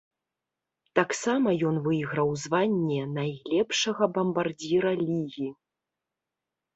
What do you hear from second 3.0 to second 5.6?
найлепшага бамбардзіра лігі.